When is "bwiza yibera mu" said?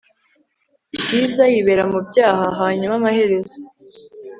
0.99-1.99